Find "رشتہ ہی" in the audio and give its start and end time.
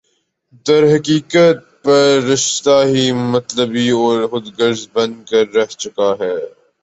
2.23-3.05